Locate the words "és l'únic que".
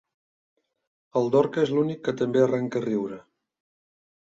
1.67-2.17